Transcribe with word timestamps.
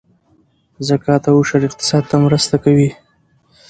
زکات 0.87 1.23
او 1.31 1.35
عشر 1.41 1.61
اقتصاد 1.69 2.03
ته 2.09 2.15
مرسته 2.25 2.55
کوي 2.63 2.89